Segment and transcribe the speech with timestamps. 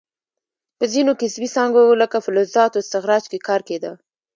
[0.77, 3.91] په ځینو کسبي څانګو لکه فلزاتو استخراج کې کار کیده.